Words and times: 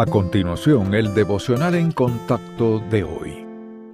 A 0.00 0.06
continuación, 0.06 0.94
el 0.94 1.12
devocional 1.12 1.74
en 1.74 1.90
contacto 1.90 2.78
de 2.78 3.02
hoy. 3.02 3.44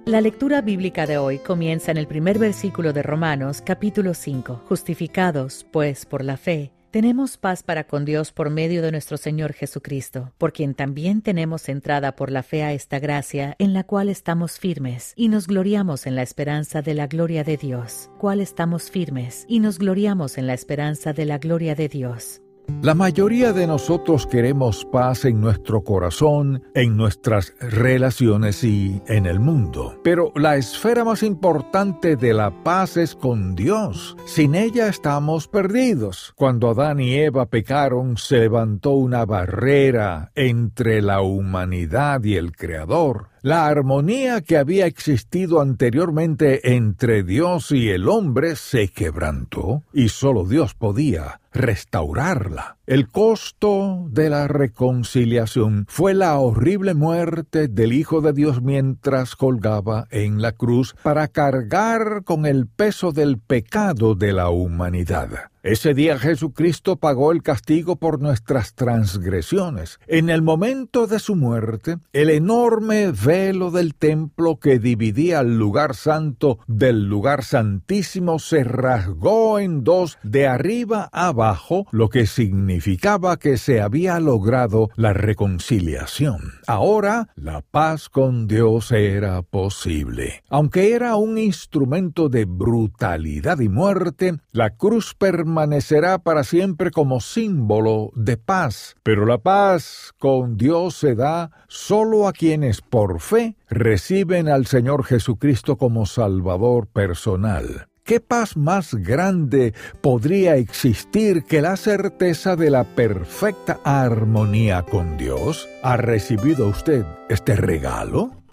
La 0.05 0.21
lectura 0.21 0.61
bíblica 0.61 1.07
de 1.07 1.17
hoy 1.17 1.39
comienza 1.39 1.89
en 1.89 1.97
el 1.97 2.05
primer 2.05 2.37
versículo 2.37 2.93
de 2.93 3.01
Romanos 3.01 3.63
capítulo 3.65 4.13
5. 4.13 4.65
Justificados, 4.69 5.65
pues, 5.71 6.05
por 6.05 6.23
la 6.23 6.37
fe, 6.37 6.71
tenemos 6.91 7.37
paz 7.37 7.63
para 7.63 7.85
con 7.87 8.05
Dios 8.05 8.31
por 8.31 8.51
medio 8.51 8.83
de 8.83 8.91
nuestro 8.91 9.17
Señor 9.17 9.53
Jesucristo, 9.53 10.31
por 10.37 10.53
quien 10.53 10.75
también 10.75 11.23
tenemos 11.23 11.69
entrada 11.69 12.15
por 12.15 12.29
la 12.29 12.43
fe 12.43 12.61
a 12.61 12.71
esta 12.71 12.99
gracia, 12.99 13.55
en 13.57 13.73
la 13.73 13.83
cual 13.83 14.09
estamos 14.09 14.59
firmes, 14.59 15.11
y 15.15 15.27
nos 15.29 15.47
gloriamos 15.47 16.05
en 16.05 16.15
la 16.15 16.21
esperanza 16.21 16.83
de 16.83 16.93
la 16.93 17.07
gloria 17.07 17.43
de 17.43 17.57
Dios, 17.57 18.11
cual 18.19 18.41
estamos 18.41 18.91
firmes, 18.91 19.43
y 19.47 19.59
nos 19.59 19.79
gloriamos 19.79 20.37
en 20.37 20.45
la 20.45 20.53
esperanza 20.53 21.13
de 21.13 21.25
la 21.25 21.39
gloria 21.39 21.73
de 21.73 21.89
Dios. 21.89 22.43
La 22.81 22.93
mayoría 22.93 23.53
de 23.53 23.67
nosotros 23.67 24.27
queremos 24.27 24.85
paz 24.85 25.25
en 25.25 25.41
nuestro 25.41 25.83
corazón, 25.83 26.63
en 26.73 26.97
nuestras 26.97 27.53
relaciones 27.59 28.63
y 28.63 29.01
en 29.07 29.25
el 29.25 29.39
mundo. 29.39 29.99
Pero 30.03 30.31
la 30.35 30.55
esfera 30.55 31.03
más 31.03 31.23
importante 31.23 32.15
de 32.15 32.33
la 32.33 32.63
paz 32.63 32.97
es 32.97 33.15
con 33.15 33.55
Dios. 33.55 34.15
Sin 34.25 34.55
ella 34.55 34.87
estamos 34.87 35.47
perdidos. 35.47 36.33
Cuando 36.35 36.69
Adán 36.69 36.99
y 36.99 37.15
Eva 37.15 37.47
pecaron, 37.47 38.17
se 38.17 38.37
levantó 38.39 38.91
una 38.91 39.25
barrera 39.25 40.31
entre 40.35 41.01
la 41.01 41.21
humanidad 41.21 42.23
y 42.23 42.35
el 42.35 42.55
Creador. 42.55 43.34
La 43.45 43.67
armonía 43.67 44.41
que 44.41 44.57
había 44.57 44.87
existido 44.87 45.61
anteriormente 45.61 46.73
entre 46.73 47.21
Dios 47.21 47.71
y 47.71 47.89
el 47.89 48.09
hombre 48.09 48.55
se 48.55 48.87
quebrantó 48.87 49.83
y 49.93 50.09
solo 50.09 50.45
Dios 50.45 50.73
podía 50.73 51.41
restaurarla. 51.53 52.77
El 52.87 53.07
costo 53.07 54.07
de 54.09 54.31
la 54.31 54.47
reconciliación 54.47 55.85
fue 55.87 56.15
la 56.15 56.39
horrible 56.39 56.95
muerte 56.95 57.67
del 57.67 57.93
Hijo 57.93 58.19
de 58.21 58.33
Dios 58.33 58.63
mientras 58.63 59.35
colgaba 59.35 60.07
en 60.09 60.41
la 60.41 60.53
cruz 60.53 60.95
para 61.03 61.27
cargar 61.27 62.23
con 62.23 62.47
el 62.47 62.65
peso 62.65 63.11
del 63.11 63.37
pecado 63.37 64.15
de 64.15 64.33
la 64.33 64.49
humanidad. 64.49 65.51
Ese 65.65 65.95
día 65.95 66.19
Jesucristo 66.19 66.97
pagó 66.97 67.31
el 67.31 67.41
castigo 67.41 67.95
por 67.95 68.21
nuestras 68.21 68.75
transgresiones. 68.75 69.99
En 70.05 70.29
el 70.29 70.43
momento 70.43 71.07
de 71.07 71.17
su 71.17 71.35
muerte, 71.35 71.97
el 72.13 72.29
enorme 72.29 73.11
velo 73.11 73.71
del 73.71 73.95
templo 73.95 74.59
que 74.59 74.77
dividía 74.77 75.39
el 75.39 75.57
lugar 75.57 75.95
santo 75.95 76.59
del 76.67 77.09
lugar 77.09 77.43
santísimo 77.43 78.37
se 78.37 78.63
rasgó 78.63 79.57
en 79.57 79.83
dos 79.83 80.19
de 80.21 80.45
arriba 80.45 81.09
abajo, 81.11 81.87
lo 81.89 82.09
que 82.09 82.27
significaba 82.27 83.37
que 83.37 83.57
se 83.57 83.81
había 83.81 84.19
logrado 84.19 84.91
la 84.95 85.13
reconciliación. 85.13 86.41
Ahora 86.67 87.29
la 87.33 87.61
paz 87.61 88.09
con 88.09 88.45
Dios 88.45 88.91
era 88.91 89.41
posible. 89.41 90.43
Aunque 90.47 90.93
era 90.93 91.15
un 91.15 91.39
instrumento 91.39 92.29
de 92.29 92.45
brutalidad 92.45 93.59
y 93.61 93.69
muerte, 93.69 94.37
la 94.51 94.69
cruz 94.69 95.15
permanecía 95.17 95.54
permanecerá 95.55 96.17
para 96.17 96.43
siempre 96.43 96.91
como 96.91 97.21
símbolo 97.21 98.11
de 98.13 98.35
paz. 98.35 98.97
Pero 99.03 99.25
la 99.25 99.37
paz 99.37 100.11
con 100.19 100.57
Dios 100.57 100.97
se 100.97 101.15
da 101.15 101.49
solo 101.69 102.27
a 102.27 102.33
quienes 102.33 102.81
por 102.81 103.21
fe 103.21 103.55
reciben 103.69 104.49
al 104.49 104.65
Señor 104.65 105.05
Jesucristo 105.05 105.77
como 105.77 106.05
Salvador 106.05 106.87
personal. 106.87 107.87
¿Qué 108.03 108.19
paz 108.19 108.57
más 108.57 108.95
grande 108.95 109.73
podría 110.01 110.57
existir 110.57 111.43
que 111.43 111.61
la 111.61 111.77
certeza 111.77 112.57
de 112.57 112.69
la 112.69 112.83
perfecta 112.83 113.79
armonía 113.85 114.83
con 114.83 115.17
Dios? 115.17 115.69
¿Ha 115.83 115.95
recibido 115.95 116.67
usted 116.67 117.05
este 117.29 117.55
regalo? 117.55 118.43